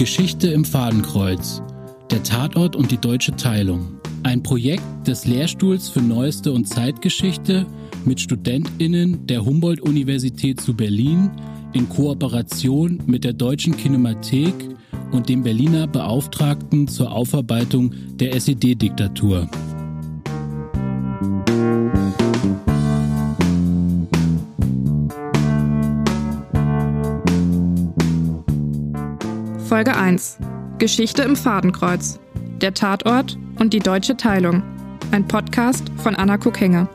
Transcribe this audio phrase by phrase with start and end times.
[0.00, 1.60] Geschichte im Fadenkreuz.
[2.10, 4.00] Der Tatort und die deutsche Teilung.
[4.22, 7.66] Ein Projekt des Lehrstuhls für Neueste und Zeitgeschichte
[8.06, 11.30] mit StudentInnen der Humboldt-Universität zu Berlin
[11.74, 14.54] in Kooperation mit der Deutschen Kinemathek
[15.12, 19.50] und dem Berliner Beauftragten zur Aufarbeitung der SED-Diktatur.
[29.80, 30.36] Folge 1
[30.76, 32.20] Geschichte im Fadenkreuz.
[32.60, 34.62] Der Tatort und die deutsche Teilung.
[35.10, 36.86] Ein Podcast von Anna Kuckhenge.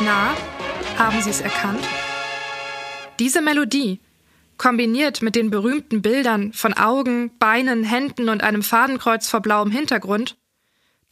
[0.00, 0.34] Na,
[0.98, 1.80] haben Sie es erkannt?
[3.18, 4.00] Diese Melodie,
[4.58, 10.36] kombiniert mit den berühmten Bildern von Augen, Beinen, Händen und einem Fadenkreuz vor blauem Hintergrund,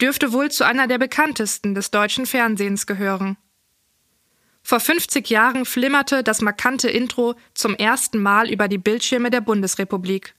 [0.01, 3.37] dürfte wohl zu einer der bekanntesten des deutschen Fernsehens gehören.
[4.67, 10.33] Vor 50 Jahren flimmerte das markante Intro zum ersten Mal über die Bildschirme der Bundesrepublik.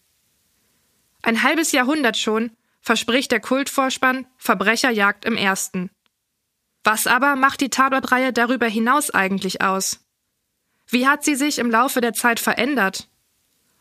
[1.22, 5.90] Ein halbes Jahrhundert schon verspricht der Kultvorspann Verbrecherjagd im Ersten.
[6.82, 10.04] Was aber macht die Tatortreihe darüber hinaus eigentlich aus?
[10.88, 13.08] Wie hat sie sich im Laufe der Zeit verändert?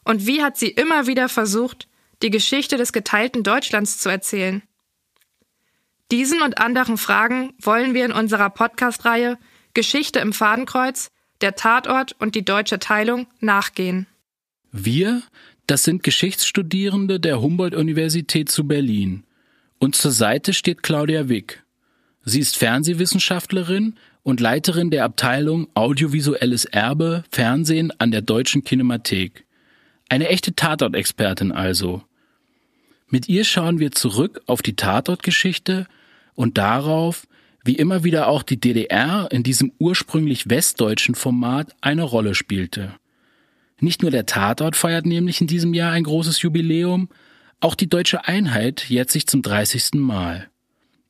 [0.03, 1.87] Und wie hat sie immer wieder versucht,
[2.21, 4.61] die Geschichte des geteilten Deutschlands zu erzählen?
[6.11, 9.39] Diesen und anderen Fragen wollen wir in unserer Podcast-Reihe
[9.75, 14.08] Geschichte im Fadenkreuz, der Tatort und die deutsche Teilung nachgehen.
[14.71, 15.21] Wir,
[15.67, 19.23] das sind Geschichtsstudierende der Humboldt-Universität zu Berlin.
[19.77, 21.64] Und zur Seite steht Claudia Wick.
[22.23, 29.45] Sie ist Fernsehwissenschaftlerin und Leiterin der Abteilung Audiovisuelles Erbe Fernsehen an der Deutschen Kinemathek.
[30.09, 32.03] Eine echte Tatortexpertin also.
[33.08, 35.85] Mit ihr schauen wir zurück auf die Tatortgeschichte
[36.33, 37.27] und darauf,
[37.65, 42.93] wie immer wieder auch die DDR in diesem ursprünglich westdeutschen Format eine Rolle spielte.
[43.80, 47.09] Nicht nur der Tatort feiert nämlich in diesem Jahr ein großes Jubiläum,
[47.59, 49.95] auch die deutsche Einheit jährt sich zum 30.
[49.95, 50.48] Mal.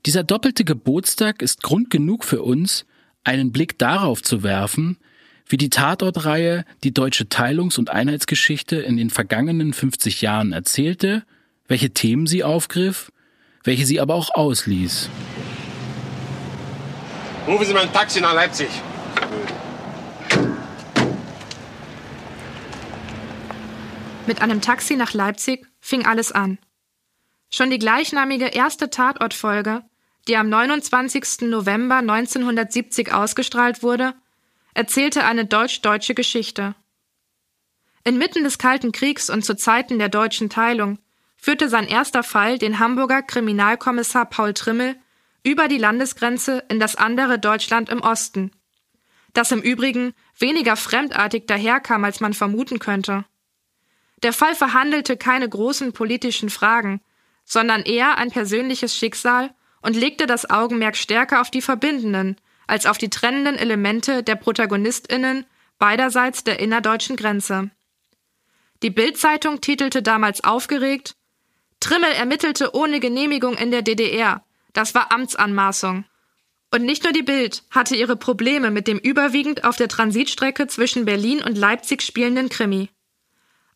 [0.06, 2.86] Dieser doppelte Geburtstag ist Grund genug für uns,
[3.24, 4.98] einen Blick darauf zu werfen,
[5.48, 11.24] wie die Tatortreihe die deutsche Teilungs- und Einheitsgeschichte in den vergangenen 50 Jahren erzählte,
[11.68, 13.12] welche Themen sie aufgriff,
[13.64, 15.10] welche sie aber auch ausließ.
[17.48, 18.70] Rufen Sie mal ein Taxi nach Leipzig.
[24.26, 26.58] Mit einem Taxi nach Leipzig fing alles an.
[27.52, 29.84] Schon die gleichnamige erste Tatortfolge,
[30.28, 31.42] die am 29.
[31.42, 34.16] November 1970 ausgestrahlt wurde,
[34.74, 36.74] erzählte eine deutsch-deutsche Geschichte.
[38.04, 40.98] Inmitten des Kalten Kriegs und zu Zeiten der deutschen Teilung
[41.38, 44.96] führte sein erster Fall den Hamburger Kriminalkommissar Paul Trimmel
[45.46, 48.52] über die Landesgrenze in das andere Deutschland im Osten,
[49.34, 53.26] das im Übrigen weniger fremdartig daherkam, als man vermuten könnte.
[54.24, 57.02] Der Fall verhandelte keine großen politischen Fragen,
[57.44, 62.98] sondern eher ein persönliches Schicksal und legte das Augenmerk stärker auf die verbindenden als auf
[62.98, 65.46] die trennenden Elemente der Protagonistinnen
[65.78, 67.70] beiderseits der innerdeutschen Grenze.
[68.82, 71.16] Die Bild-Zeitung titelte damals aufgeregt
[71.80, 74.45] Trimmel ermittelte ohne Genehmigung in der DDR.
[74.76, 76.04] Das war Amtsanmaßung.
[76.70, 81.06] Und nicht nur die Bild hatte ihre Probleme mit dem überwiegend auf der Transitstrecke zwischen
[81.06, 82.90] Berlin und Leipzig spielenden Krimi.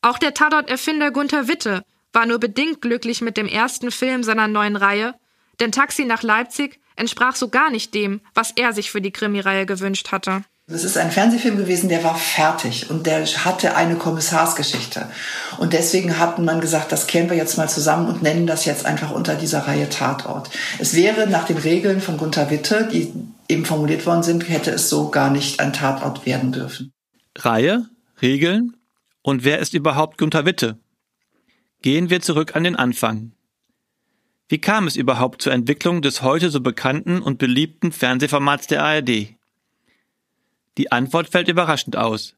[0.02, 4.76] Auch der Tatort-Erfinder Gunther Witte war nur bedingt glücklich mit dem ersten Film seiner neuen
[4.76, 5.16] Reihe,
[5.62, 9.66] denn Taxi nach Leipzig entsprach so gar nicht dem, was er sich für die Krimireihe
[9.66, 10.44] gewünscht hatte.
[10.72, 15.10] Das ist ein Fernsehfilm gewesen, der war fertig und der hatte eine Kommissarsgeschichte.
[15.58, 18.86] Und deswegen hat man gesagt, das kehren wir jetzt mal zusammen und nennen das jetzt
[18.86, 20.52] einfach unter dieser Reihe Tatort.
[20.78, 23.12] Es wäre nach den Regeln von Gunther Witte, die
[23.48, 26.94] eben formuliert worden sind, hätte es so gar nicht ein Tatort werden dürfen.
[27.36, 27.90] Reihe,
[28.22, 28.78] Regeln
[29.24, 30.78] und wer ist überhaupt Gunther Witte?
[31.82, 33.32] Gehen wir zurück an den Anfang.
[34.50, 39.39] Wie kam es überhaupt zur Entwicklung des heute so bekannten und beliebten Fernsehformats der ARD?
[40.80, 42.36] Die Antwort fällt überraschend aus.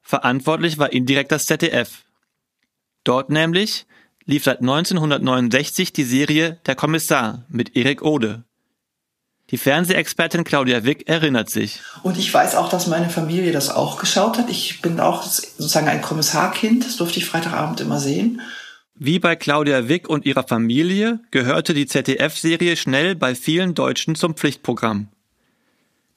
[0.00, 2.06] Verantwortlich war indirekt das ZDF.
[3.04, 3.84] Dort nämlich
[4.24, 8.44] lief seit 1969 die Serie Der Kommissar mit Erik Ode.
[9.50, 11.82] Die Fernsehexpertin Claudia Wick erinnert sich.
[12.02, 14.48] Und ich weiß auch, dass meine Familie das auch geschaut hat.
[14.48, 16.86] Ich bin auch sozusagen ein Kommissarkind.
[16.86, 18.40] Das durfte ich Freitagabend immer sehen.
[18.94, 24.36] Wie bei Claudia Wick und ihrer Familie gehörte die ZDF-Serie schnell bei vielen Deutschen zum
[24.36, 25.08] Pflichtprogramm.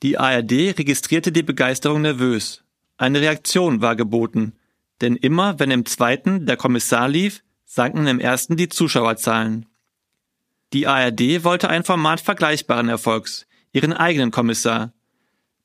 [0.03, 2.63] Die ARD registrierte die Begeisterung nervös.
[2.97, 4.53] Eine Reaktion war geboten.
[4.99, 9.67] Denn immer, wenn im zweiten der Kommissar lief, sanken im ersten die Zuschauerzahlen.
[10.73, 14.93] Die ARD wollte ein Format vergleichbaren Erfolgs, ihren eigenen Kommissar,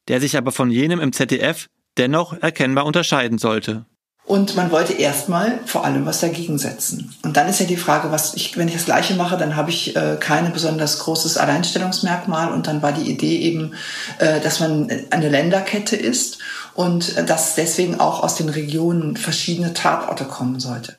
[0.08, 3.86] der sich aber von jenem im ZDF dennoch erkennbar unterscheiden sollte.
[4.26, 7.14] Und man wollte erstmal vor allem was dagegen setzen.
[7.22, 9.70] Und dann ist ja die Frage, was ich, wenn ich das Gleiche mache, dann habe
[9.70, 12.52] ich äh, keine besonders großes Alleinstellungsmerkmal.
[12.52, 13.74] Und dann war die Idee eben,
[14.18, 16.38] äh, dass man eine Länderkette ist
[16.74, 20.98] und äh, dass deswegen auch aus den Regionen verschiedene Tatorte kommen sollte.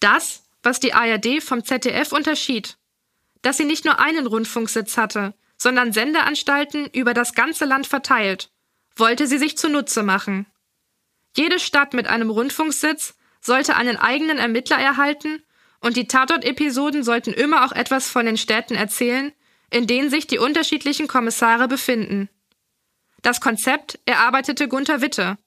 [0.00, 2.76] Das, was die ARD vom ZDF unterschied,
[3.42, 8.50] dass sie nicht nur einen Rundfunksitz hatte, sondern Sendeanstalten über das ganze Land verteilt,
[8.96, 10.46] wollte sie sich zunutze machen.
[11.36, 15.42] Jede Stadt mit einem Rundfunksitz sollte einen eigenen Ermittler erhalten
[15.80, 19.32] und die Tatort-Episoden sollten immer auch etwas von den Städten erzählen,
[19.70, 22.28] in denen sich die unterschiedlichen Kommissare befinden.
[23.22, 25.38] Das Konzept erarbeitete Gunther Witte,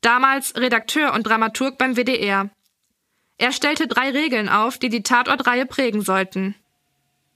[0.00, 2.50] damals Redakteur und Dramaturg beim WDR.
[3.38, 6.54] Er stellte drei Regeln auf, die die Tatortreihe prägen sollten.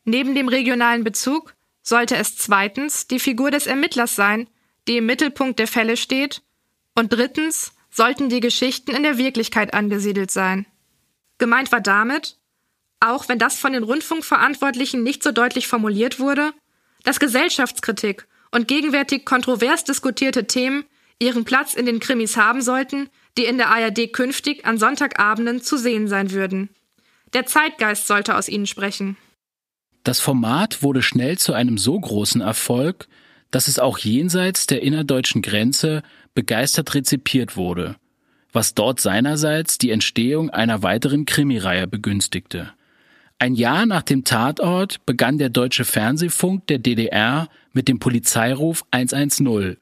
[0.05, 4.49] Neben dem regionalen Bezug sollte es zweitens die Figur des Ermittlers sein,
[4.89, 6.43] die im Mittelpunkt der Fälle steht,
[6.95, 10.67] und drittens sollten die Geschichten in der Wirklichkeit angesiedelt sein.
[11.39, 12.39] Gemeint war damit,
[13.01, 16.53] auch wenn das von den Rundfunkverantwortlichen nicht so deutlich formuliert wurde,
[17.05, 20.85] dass Gesellschaftskritik und gegenwärtig kontrovers diskutierte Themen
[21.19, 23.09] ihren Platz in den Krimis haben sollten,
[23.39, 26.69] die in der ARD künftig an Sonntagabenden zu sehen sein würden.
[27.33, 29.17] Der Zeitgeist sollte aus ihnen sprechen.
[30.05, 33.09] Das Format wurde schnell zu einem so großen Erfolg,
[33.51, 36.03] dass es auch jenseits der innerdeutschen Grenze
[36.35, 37.97] begeistert rezipiert wurde,
[38.53, 42.73] was dort seinerseits die Entstehung einer weiteren Krimireihe begünstigte.
[43.39, 49.77] Ein Jahr nach dem Tatort begann der deutsche Fernsehfunk der DDR mit dem Polizeiruf 110.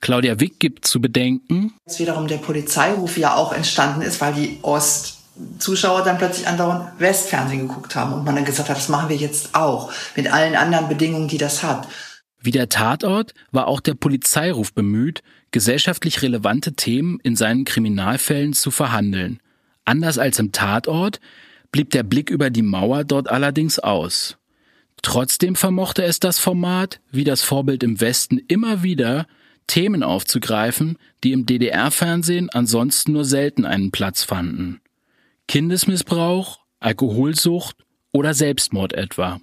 [0.00, 4.58] Claudia Wick gibt zu bedenken, dass wiederum der Polizeiruf ja auch entstanden ist, weil die
[4.62, 5.16] Ost
[5.58, 9.16] Zuschauer dann plötzlich andauernd Westfernsehen geguckt haben und man dann gesagt hat, das machen wir
[9.16, 11.88] jetzt auch mit allen anderen Bedingungen, die das hat.
[12.40, 18.70] Wie der Tatort war auch der Polizeiruf bemüht, gesellschaftlich relevante Themen in seinen Kriminalfällen zu
[18.70, 19.40] verhandeln.
[19.84, 21.20] Anders als im Tatort
[21.72, 24.38] blieb der Blick über die Mauer dort allerdings aus.
[25.02, 29.26] Trotzdem vermochte es das Format, wie das Vorbild im Westen immer wieder,
[29.66, 34.80] Themen aufzugreifen, die im DDR-Fernsehen ansonsten nur selten einen Platz fanden.
[35.48, 37.76] Kindesmissbrauch, Alkoholsucht
[38.12, 39.40] oder Selbstmord etwa.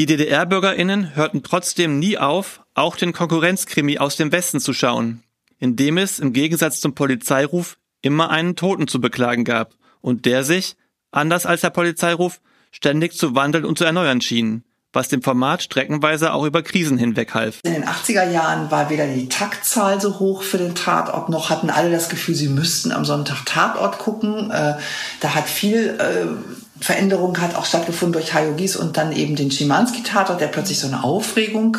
[0.00, 5.22] Die DDR-Bürgerinnen hörten trotzdem nie auf, auch den Konkurrenzkrimi aus dem Westen zu schauen,
[5.58, 10.42] in dem es im Gegensatz zum Polizeiruf immer einen Toten zu beklagen gab und der
[10.42, 10.76] sich,
[11.10, 16.32] anders als der Polizeiruf, ständig zu wandeln und zu erneuern schien was dem Format streckenweise
[16.32, 17.60] auch über Krisen hinweg half.
[17.62, 21.70] In den 80er Jahren war weder die Taktzahl so hoch für den Tatort, noch hatten
[21.70, 24.50] alle das Gefühl, sie müssten am Sonntag Tatort gucken.
[24.50, 24.74] Äh,
[25.20, 29.50] da hat viel äh, Veränderung hat auch stattgefunden durch Hajo Gies und dann eben den
[29.50, 31.76] Schimanski-Tatort, der plötzlich so eine Aufregung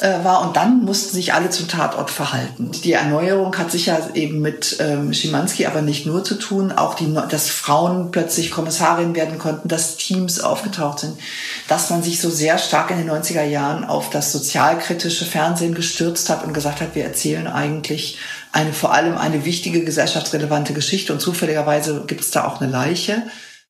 [0.00, 0.46] äh, war.
[0.46, 2.70] Und dann mussten sich alle zum Tatort verhalten.
[2.84, 7.12] Die Erneuerung hat sicher eben mit ähm, Schimanski aber nicht nur zu tun, auch die,
[7.30, 11.18] dass Frauen plötzlich Kommissarin werden konnten, dass Teams aufgetaucht sind,
[11.66, 16.28] dass man sich so sehr stark in den 90er Jahren auf das sozialkritische Fernsehen gestürzt
[16.28, 18.18] hat und gesagt hat, wir erzählen eigentlich
[18.52, 23.22] eine vor allem eine wichtige gesellschaftsrelevante Geschichte und zufälligerweise gibt es da auch eine Leiche.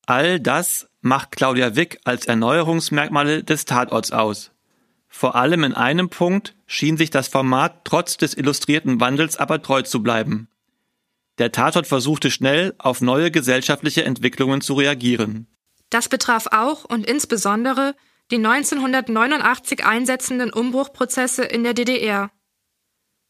[0.06, 4.50] All das macht Claudia Wick als Erneuerungsmerkmale des Tatorts aus.
[5.08, 9.82] Vor allem in einem Punkt schien sich das Format trotz des illustrierten Wandels aber treu
[9.82, 10.48] zu bleiben.
[11.38, 15.46] Der Tatort versuchte schnell auf neue gesellschaftliche Entwicklungen zu reagieren.
[15.90, 17.94] Das betraf auch und insbesondere
[18.30, 22.30] die 1989 einsetzenden Umbruchprozesse in der DDR.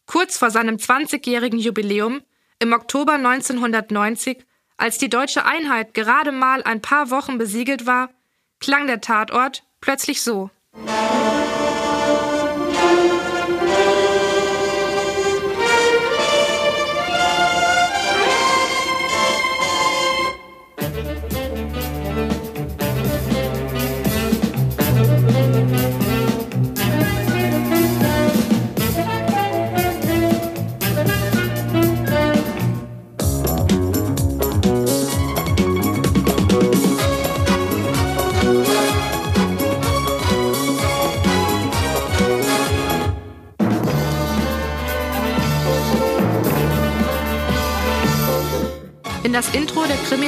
[0.07, 2.23] Kurz vor seinem 20-jährigen Jubiläum,
[2.59, 4.45] im Oktober 1990,
[4.83, 8.11] als die deutsche Einheit gerade mal ein paar Wochen besiegelt war,
[8.59, 10.51] klang der Tatort plötzlich so.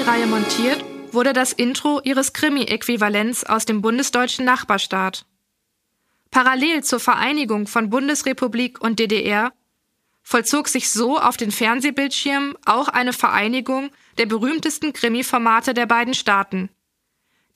[0.04, 5.25] Krimireihe montiert wurde das Intro ihres Krimi-Äquivalents aus dem bundesdeutschen Nachbarstaat.
[6.30, 9.54] Parallel zur Vereinigung von Bundesrepublik und DDR
[10.23, 16.68] vollzog sich so auf den Fernsehbildschirmen auch eine Vereinigung der berühmtesten Krimi-Formate der beiden Staaten.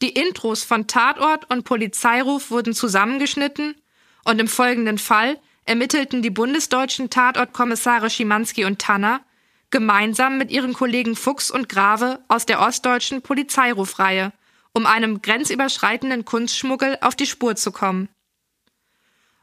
[0.00, 3.74] Die Intros von Tatort und Polizeiruf wurden zusammengeschnitten
[4.24, 9.20] und im folgenden Fall ermittelten die bundesdeutschen Tatortkommissare Schimanski und Tanner
[9.70, 14.32] gemeinsam mit ihren Kollegen Fuchs und Grave aus der ostdeutschen Polizeirufreihe,
[14.72, 18.08] um einem grenzüberschreitenden Kunstschmuggel auf die Spur zu kommen.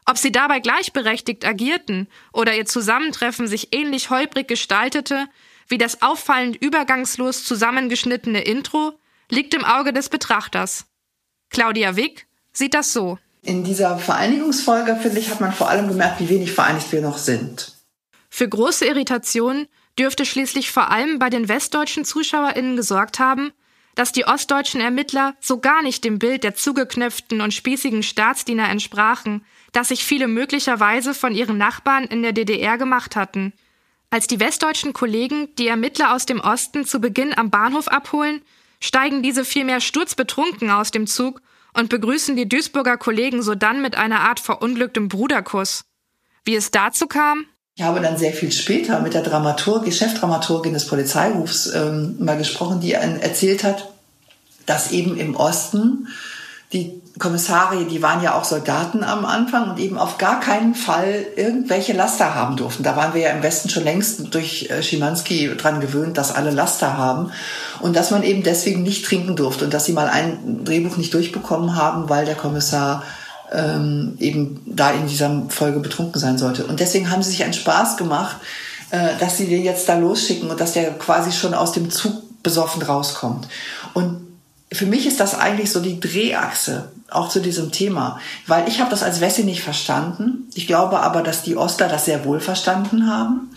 [0.04, 5.28] Ob sie dabei gleichberechtigt agierten oder ihr Zusammentreffen sich ähnlich holprig gestaltete
[5.68, 8.92] wie das auffallend übergangslos zusammengeschnittene Intro,
[9.30, 10.86] liegt im Auge des Betrachters.
[11.50, 13.18] Claudia Wick sieht das so.
[13.42, 17.18] In dieser Vereinigungsfolge, finde ich, hat man vor allem gemerkt, wie wenig vereinigt wir noch
[17.18, 17.72] sind.
[18.28, 19.66] Für große Irritation
[19.98, 23.52] dürfte schließlich vor allem bei den westdeutschen ZuschauerInnen gesorgt haben,
[23.94, 29.44] dass die ostdeutschen Ermittler so gar nicht dem Bild der zugeknöpften und spießigen Staatsdiener entsprachen,
[29.72, 33.54] das sich viele möglicherweise von ihren Nachbarn in der DDR gemacht hatten.
[34.10, 38.42] Als die westdeutschen Kollegen die Ermittler aus dem Osten zu Beginn am Bahnhof abholen,
[38.80, 41.40] steigen diese vielmehr sturzbetrunken aus dem Zug
[41.72, 45.84] und begrüßen die Duisburger Kollegen sodann mit einer Art verunglücktem Bruderkuss.
[46.44, 47.46] Wie es dazu kam?
[47.78, 52.80] Ich habe dann sehr viel später mit der Dramaturgin, Chefdramaturgin des Polizeirufs ähm, mal gesprochen,
[52.80, 53.90] die erzählt hat,
[54.64, 56.08] dass eben im Osten
[56.72, 61.26] die Kommissare, die waren ja auch Soldaten am Anfang und eben auf gar keinen Fall
[61.36, 62.82] irgendwelche Laster haben durften.
[62.82, 66.50] Da waren wir ja im Westen schon längst durch äh, Schimanski dran gewöhnt, dass alle
[66.52, 67.30] Laster haben
[67.80, 71.12] und dass man eben deswegen nicht trinken durfte und dass sie mal ein Drehbuch nicht
[71.12, 73.02] durchbekommen haben, weil der Kommissar
[73.52, 76.66] ähm, eben da in dieser Folge betrunken sein sollte.
[76.66, 78.36] Und deswegen haben sie sich einen Spaß gemacht,
[78.90, 82.42] äh, dass sie den jetzt da losschicken und dass der quasi schon aus dem Zug
[82.42, 83.48] besoffen rauskommt.
[83.94, 84.26] Und
[84.72, 88.90] für mich ist das eigentlich so die Drehachse auch zu diesem Thema, weil ich habe
[88.90, 90.48] das als Wessi nicht verstanden.
[90.54, 93.50] Ich glaube aber, dass die Ostler das sehr wohl verstanden haben.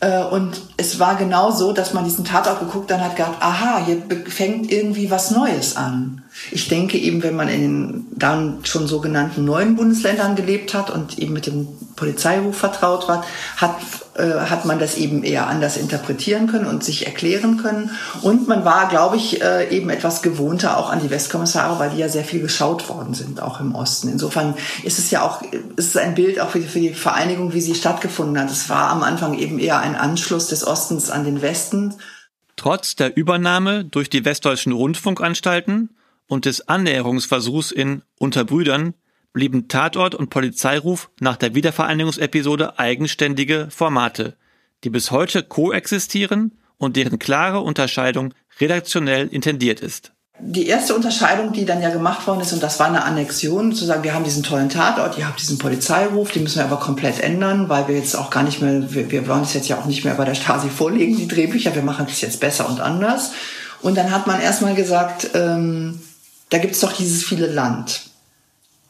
[0.00, 3.84] Äh, und es war genau so, dass man diesen Tatort geguckt dann hat gedacht, aha,
[3.84, 6.22] hier fängt irgendwie was Neues an.
[6.50, 11.18] Ich denke eben, wenn man in den dann schon sogenannten neuen Bundesländern gelebt hat und
[11.18, 13.24] eben mit dem Polizeiruf vertraut war,
[13.56, 13.76] hat,
[14.16, 17.90] äh, hat man das eben eher anders interpretieren können und sich erklären können.
[18.22, 21.98] Und man war, glaube ich, äh, eben etwas gewohnter auch an die Westkommissare, weil die
[21.98, 24.08] ja sehr viel geschaut worden sind, auch im Osten.
[24.08, 25.42] Insofern ist es ja auch,
[25.76, 28.50] ist es ein Bild auch für die, für die Vereinigung, wie sie stattgefunden hat.
[28.50, 31.94] Es war am Anfang eben eher ein Anschluss des Ostens an den Westen.
[32.56, 35.90] Trotz der Übernahme durch die westdeutschen Rundfunkanstalten
[36.28, 38.94] und des Annäherungsversuchs in Unter Brüdern
[39.32, 44.36] blieben Tatort und Polizeiruf nach der Wiedervereinigungsepisode eigenständige Formate,
[44.82, 50.12] die bis heute koexistieren und deren klare Unterscheidung redaktionell intendiert ist.
[50.38, 53.86] Die erste Unterscheidung, die dann ja gemacht worden ist, und das war eine Annexion, zu
[53.86, 57.20] sagen, wir haben diesen tollen Tatort, ihr habt diesen Polizeiruf, den müssen wir aber komplett
[57.20, 59.86] ändern, weil wir jetzt auch gar nicht mehr, wir, wir wollen es jetzt ja auch
[59.86, 63.32] nicht mehr bei der Stasi vorlegen, die Drehbücher, wir machen es jetzt besser und anders.
[63.80, 66.00] Und dann hat man erstmal gesagt, ähm,
[66.50, 68.02] da gibt's doch dieses viele Land.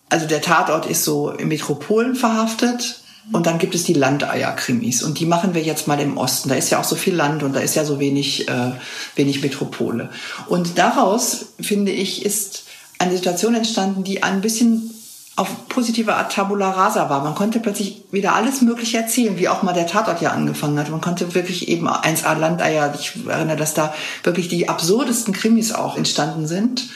[0.09, 3.01] Also der Tatort ist so in Metropolen verhaftet
[3.33, 6.49] und dann gibt es die Landeier-Krimis und die machen wir jetzt mal im Osten.
[6.49, 8.73] Da ist ja auch so viel Land und da ist ja so wenig, äh,
[9.17, 10.11] wenig Metropole.
[10.47, 12.65] Und daraus, finde ich, ist
[12.99, 14.93] eine Situation entstanden, die ein bisschen
[15.35, 17.23] auf positive Art Tabula Rasa war.
[17.23, 20.89] Man konnte plötzlich wieder alles Mögliche erzählen, wie auch mal der Tatort ja angefangen hat.
[20.89, 25.99] Man konnte wirklich eben 1A Landeier, ich erinnere, dass da wirklich die absurdesten Krimis auch
[25.99, 26.89] entstanden sind.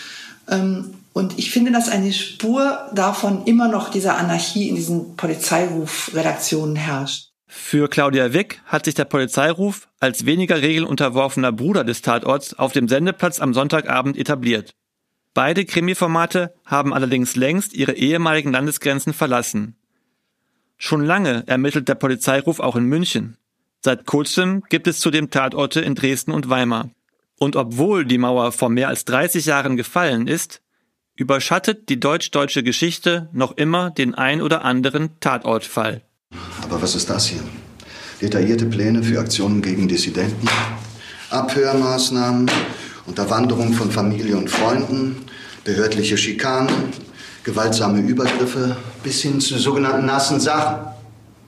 [0.49, 6.77] Ähm, und ich finde, dass eine Spur davon immer noch dieser Anarchie in diesen Polizeirufredaktionen
[6.77, 7.31] herrscht.
[7.47, 12.87] Für Claudia Wick hat sich der Polizeiruf als weniger regelunterworfener Bruder des Tatorts auf dem
[12.87, 14.75] Sendeplatz am Sonntagabend etabliert.
[15.35, 19.77] Beide Krimiformate haben allerdings längst ihre ehemaligen Landesgrenzen verlassen.
[20.79, 23.37] Schon lange ermittelt der Polizeiruf auch in München.
[23.83, 26.91] Seit kurzem gibt es zudem Tatorte in Dresden und Weimar.
[27.43, 30.61] Und obwohl die Mauer vor mehr als 30 Jahren gefallen ist,
[31.17, 36.03] überschattet die deutsch-deutsche Geschichte noch immer den ein oder anderen Tatortfall.
[36.63, 37.41] Aber was ist das hier?
[38.21, 40.49] Detaillierte Pläne für Aktionen gegen Dissidenten,
[41.31, 42.51] Abhörmaßnahmen,
[43.07, 45.25] Unterwanderung von Familie und Freunden,
[45.65, 46.93] behördliche Schikanen,
[47.43, 50.87] gewaltsame Übergriffe bis hin zu sogenannten nassen Sachen.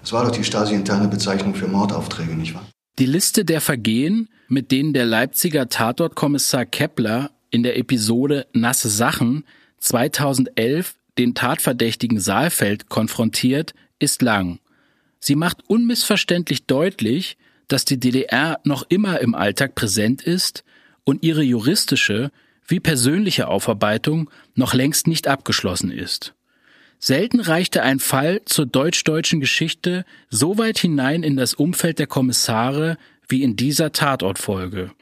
[0.01, 2.67] Das war doch die Stasi-interne Bezeichnung für Mordaufträge, nicht wahr?
[2.99, 9.45] Die Liste der Vergehen, mit denen der Leipziger Tatortkommissar Kepler in der Episode Nasse Sachen
[9.79, 14.59] 2011 den Tatverdächtigen Saalfeld konfrontiert, ist lang.
[15.21, 20.63] Sie macht unmissverständlich deutlich, dass die DDR noch immer im Alltag präsent ist
[21.05, 22.31] und ihre juristische
[22.67, 26.35] wie persönliche Aufarbeitung noch längst nicht abgeschlossen ist.
[27.05, 32.97] Selten reichte ein Fall zur deutsch-deutschen Geschichte so weit hinein in das Umfeld der Kommissare
[33.27, 34.93] wie in dieser Tatortfolge.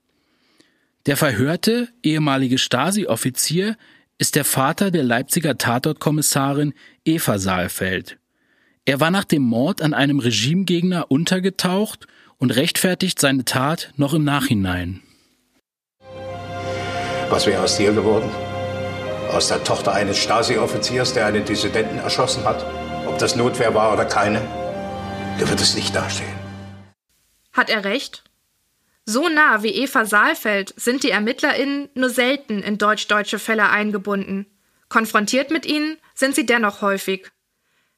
[1.05, 3.77] Der verhörte ehemalige Stasi-Offizier
[4.17, 6.73] ist der Vater der Leipziger Tatortkommissarin
[7.05, 8.17] Eva Saalfeld.
[8.87, 12.07] Er war nach dem Mord an einem Regimegegner untergetaucht
[12.39, 15.03] und rechtfertigt seine Tat noch im Nachhinein.
[17.29, 18.31] Was wäre aus dir geworden?
[19.33, 22.67] Aus der Tochter eines Stasi-Offiziers, der einen Dissidenten erschossen hat?
[23.07, 24.41] Ob das Notwehr war oder keine?
[25.39, 26.35] Du wird es nicht dastehen.
[27.53, 28.25] Hat er recht?
[29.05, 34.47] So nah wie Eva Saalfeld sind die ErmittlerInnen nur selten in deutsch-deutsche Fälle eingebunden.
[34.89, 37.31] Konfrontiert mit ihnen sind sie dennoch häufig.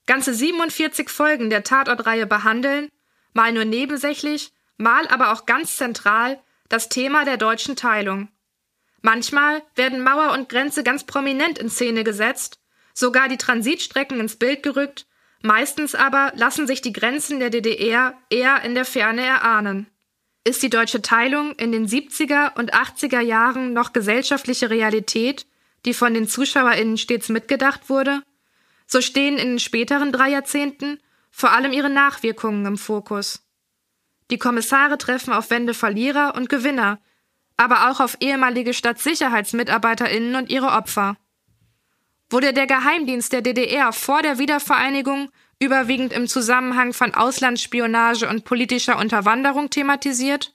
[0.07, 2.89] Ganze 47 Folgen der Tatortreihe behandeln,
[3.33, 8.29] mal nur nebensächlich, mal aber auch ganz zentral, das Thema der deutschen Teilung.
[9.03, 12.61] Manchmal werden Mauer und Grenze ganz prominent in Szene gesetzt,
[12.95, 15.07] sogar die Transitstrecken ins Bild gerückt,
[15.43, 19.89] meistens aber lassen sich die Grenzen der DDR eher in der Ferne erahnen.
[20.45, 25.47] Ist die deutsche Teilung in den 70er und 80er Jahren noch gesellschaftliche Realität,
[25.85, 28.23] die von den ZuschauerInnen stets mitgedacht wurde?
[28.87, 33.43] So stehen in den späteren drei Jahrzehnten vor allem ihre Nachwirkungen im Fokus.
[34.31, 37.01] Die Kommissare treffen auf Wende Verlierer und Gewinner,
[37.63, 41.17] aber auch auf ehemalige Stadtsicherheitsmitarbeiterinnen und ihre Opfer.
[42.29, 48.99] Wurde der Geheimdienst der DDR vor der Wiedervereinigung überwiegend im Zusammenhang von Auslandsspionage und politischer
[48.99, 50.55] Unterwanderung thematisiert?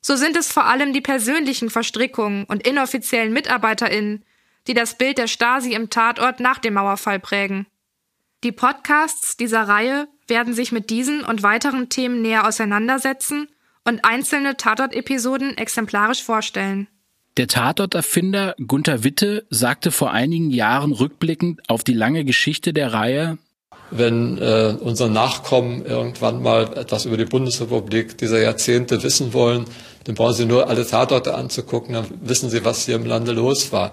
[0.00, 4.24] So sind es vor allem die persönlichen Verstrickungen und inoffiziellen Mitarbeiterinnen,
[4.66, 7.66] die das Bild der Stasi im Tatort nach dem Mauerfall prägen.
[8.44, 13.48] Die Podcasts dieser Reihe werden sich mit diesen und weiteren Themen näher auseinandersetzen
[13.84, 16.88] und einzelne Tatort-Episoden exemplarisch vorstellen.
[17.36, 23.38] Der Tatort-Erfinder Gunther Witte sagte vor einigen Jahren rückblickend auf die lange Geschichte der Reihe,
[23.90, 29.66] wenn äh, unsere Nachkommen irgendwann mal etwas über die Bundesrepublik dieser Jahrzehnte wissen wollen,
[30.04, 33.72] dann brauchen sie nur alle Tatorte anzugucken, dann wissen sie, was hier im Lande los
[33.72, 33.92] war.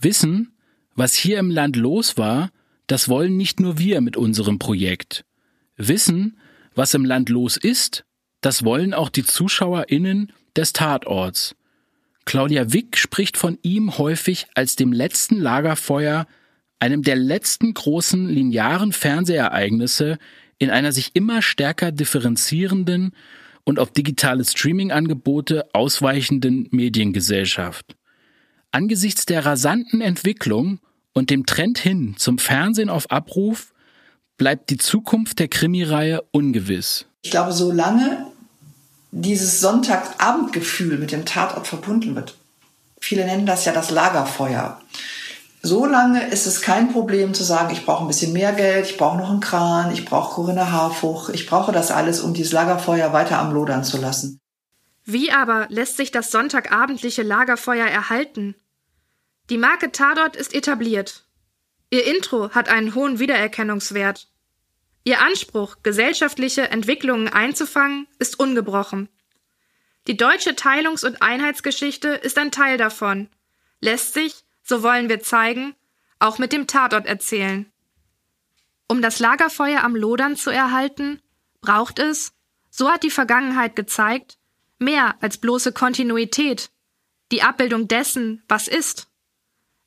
[0.00, 0.56] Wissen,
[0.94, 2.50] was hier im Land los war,
[2.86, 5.24] das wollen nicht nur wir mit unserem Projekt.
[5.76, 6.38] Wissen,
[6.74, 8.04] was im Land los ist,
[8.46, 11.56] das wollen auch die ZuschauerInnen des Tatorts.
[12.26, 16.28] Claudia Wick spricht von ihm häufig als dem letzten Lagerfeuer,
[16.78, 20.18] einem der letzten großen linearen Fernsehereignisse
[20.58, 23.16] in einer sich immer stärker differenzierenden
[23.64, 27.96] und auf digitale Streaming-Angebote ausweichenden Mediengesellschaft.
[28.70, 30.78] Angesichts der rasanten Entwicklung
[31.12, 33.74] und dem Trend hin zum Fernsehen auf Abruf
[34.36, 37.06] bleibt die Zukunft der Krimireihe ungewiss.
[37.22, 38.35] Ich glaube, solange
[39.10, 42.36] dieses Sonntagabendgefühl mit dem Tatort verbunden wird,
[43.00, 44.80] viele nennen das ja das Lagerfeuer,
[45.62, 49.18] solange ist es kein Problem zu sagen, ich brauche ein bisschen mehr Geld, ich brauche
[49.18, 53.38] noch einen Kran, ich brauche Corinna Harfuch, ich brauche das alles, um dieses Lagerfeuer weiter
[53.38, 54.40] am Lodern zu lassen.
[55.04, 58.56] Wie aber lässt sich das sonntagabendliche Lagerfeuer erhalten?
[59.50, 61.24] Die Marke Tatort ist etabliert.
[61.90, 64.26] Ihr Intro hat einen hohen Wiedererkennungswert.
[65.06, 69.08] Ihr Anspruch, gesellschaftliche Entwicklungen einzufangen, ist ungebrochen.
[70.08, 73.28] Die deutsche Teilungs- und Einheitsgeschichte ist ein Teil davon,
[73.80, 75.76] lässt sich, so wollen wir zeigen,
[76.18, 77.70] auch mit dem Tatort erzählen.
[78.88, 81.22] Um das Lagerfeuer am Lodern zu erhalten,
[81.60, 82.32] braucht es,
[82.68, 84.38] so hat die Vergangenheit gezeigt,
[84.80, 86.72] mehr als bloße Kontinuität,
[87.30, 89.06] die Abbildung dessen, was ist.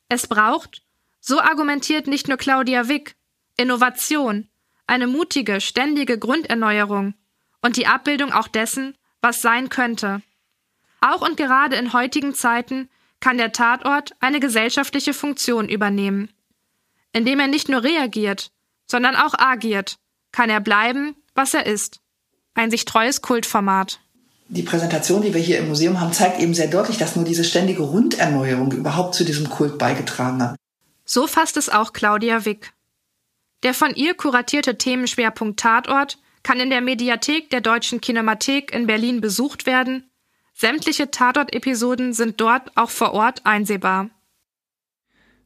[0.08, 0.80] Es braucht,
[1.20, 3.16] so argumentiert nicht nur Claudia Wick,
[3.58, 4.49] Innovation,
[4.90, 7.14] eine mutige, ständige Grunderneuerung
[7.62, 10.20] und die Abbildung auch dessen, was sein könnte.
[11.00, 16.28] Auch und gerade in heutigen Zeiten kann der Tatort eine gesellschaftliche Funktion übernehmen.
[17.12, 18.50] Indem er nicht nur reagiert,
[18.86, 19.96] sondern auch agiert,
[20.32, 22.00] kann er bleiben, was er ist.
[22.54, 24.00] Ein sich treues Kultformat
[24.52, 27.44] die Präsentation, die wir hier im Museum haben, zeigt eben sehr deutlich, dass nur diese
[27.44, 30.56] ständige Runderneuerung überhaupt zu diesem Kult beigetragen hat.
[31.04, 32.72] So fasst es auch Claudia Wick.
[33.62, 39.20] Der von ihr kuratierte Themenschwerpunkt Tatort kann in der Mediathek der Deutschen Kinemathek in Berlin
[39.20, 40.10] besucht werden.
[40.54, 44.10] Sämtliche Tatort-Episoden sind dort auch vor Ort einsehbar.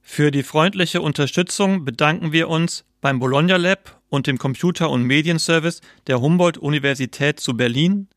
[0.01, 5.81] Für die freundliche Unterstützung bedanken wir uns beim Bologna Lab und dem Computer- und Medienservice
[6.07, 8.09] der Humboldt-Universität zu Berlin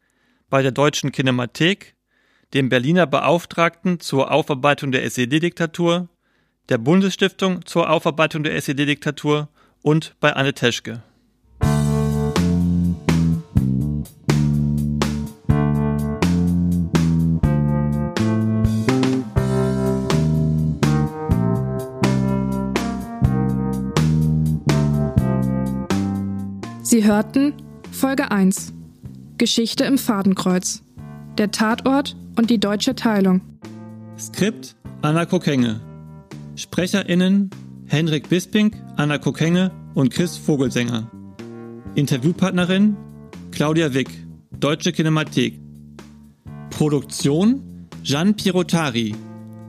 [0.49, 1.95] bei der Deutschen Kinemathek,
[2.53, 6.07] dem Berliner Beauftragten zur Aufarbeitung der SED-Diktatur,
[6.69, 9.49] der Bundesstiftung zur Aufarbeitung der SED-Diktatur
[9.81, 11.01] und bei Anne Teschke.
[26.83, 27.53] Sie hörten
[27.91, 28.73] Folge 1
[29.37, 30.83] Geschichte im Fadenkreuz.
[31.37, 33.41] Der Tatort und die deutsche Teilung.
[34.17, 35.81] Skript Anna Kokenge.
[36.55, 37.51] SprecherInnen
[37.87, 41.09] Henrik Bisping, Anna Kokenge und Chris Vogelsänger.
[41.95, 42.97] Interviewpartnerin
[43.51, 44.09] Claudia Wick,
[44.59, 45.59] Deutsche Kinemathek.
[46.69, 49.15] Produktion Gian Pirotari,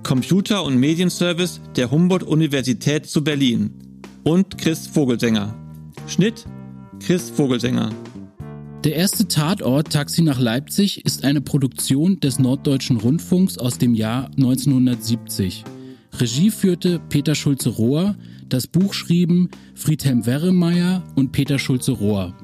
[0.03, 3.73] Computer- und Medienservice der Humboldt-Universität zu Berlin
[4.25, 5.55] und Chris Vogelsänger.
[6.07, 6.45] Schnitt
[7.01, 7.91] Chris Vogelsänger.
[8.85, 14.27] Der erste Tatort Taxi nach Leipzig ist eine Produktion des Norddeutschen Rundfunks aus dem Jahr
[14.37, 15.65] 1970.
[16.13, 18.17] Regie führte Peter Schulze-Rohr,
[18.49, 22.35] das Buch schrieben Friedhelm Werremeyer und Peter Schulze-Rohr.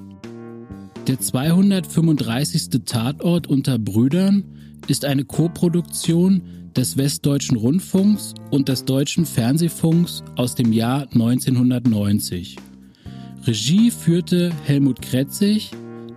[1.06, 2.84] Der 235.
[2.84, 4.44] Tatort unter Brüdern
[4.86, 6.42] ist eine Koproduktion
[6.76, 12.56] des Westdeutschen Rundfunks und des Deutschen Fernsehfunks aus dem Jahr 1990.
[13.46, 15.72] Regie führte Helmut Kretzig,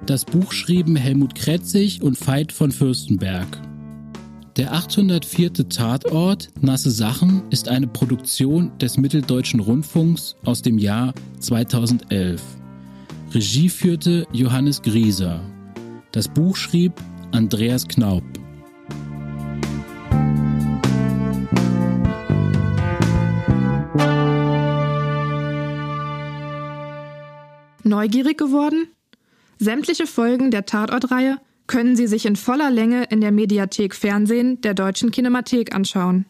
[0.06, 3.48] das Buch schrieben Helmut Kretzig und Veit von Fürstenberg.
[4.58, 5.70] Der 804.
[5.70, 12.42] Tatort Nasse Sachen ist eine Produktion des Mitteldeutschen Rundfunks aus dem Jahr 2011.
[13.36, 15.42] Regie führte Johannes Grieser.
[16.12, 16.94] Das Buch schrieb
[17.32, 18.24] Andreas Knaub.
[27.84, 28.88] Neugierig geworden?
[29.60, 31.38] Sämtliche Folgen der Tatortreihe
[31.68, 36.26] können Sie sich in voller Länge in der Mediathek Fernsehen der Deutschen Kinemathek anschauen.